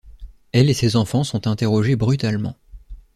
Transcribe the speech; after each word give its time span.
Elle 0.51 0.71
et 0.71 0.73
ses 0.73 0.95
enfants 0.95 1.23
sont 1.23 1.45
interrogés 1.45 1.95
brutalement. 1.95 2.55